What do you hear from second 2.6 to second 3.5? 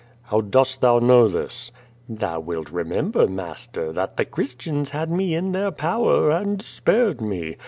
remcmlKjr,